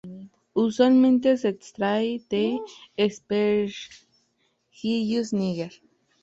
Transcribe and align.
Usualmente 0.55 1.37
se 1.37 1.49
extrae 1.49 2.19
de 2.27 2.59
"Aspergillus 2.97 5.31
niger". 5.31 5.73